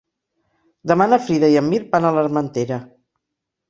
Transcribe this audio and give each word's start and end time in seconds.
Demà 0.93 1.07
na 1.13 1.21
Frida 1.27 1.51
i 1.53 1.61
en 1.63 1.69
Mirt 1.77 1.95
van 1.95 2.11
a 2.11 2.15
l'Armentera. 2.19 2.85